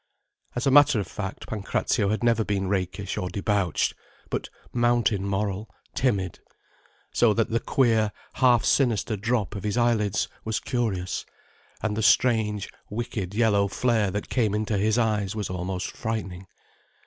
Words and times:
As 0.55 0.65
a 0.65 0.71
matter 0.71 0.99
of 0.99 1.05
fact 1.05 1.45
Pancrazio 1.45 2.09
had 2.09 2.23
never 2.23 2.43
been 2.43 2.67
rakish 2.67 3.19
or 3.19 3.29
debauched, 3.29 3.93
but 4.31 4.49
mountain 4.73 5.23
moral, 5.23 5.69
timid. 5.93 6.39
So 7.13 7.35
that 7.35 7.51
the 7.51 7.59
queer, 7.59 8.11
half 8.37 8.65
sinister 8.65 9.15
drop 9.15 9.53
of 9.53 9.63
his 9.63 9.77
eyelids 9.77 10.27
was 10.43 10.59
curious, 10.59 11.23
and 11.83 11.95
the 11.95 12.01
strange, 12.01 12.67
wicked 12.89 13.35
yellow 13.35 13.67
flare 13.67 14.09
that 14.09 14.27
came 14.27 14.55
into 14.55 14.75
his 14.75 14.97
eyes 14.97 15.35
was 15.35 15.51
almost 15.51 15.91
frightening. 15.95 16.47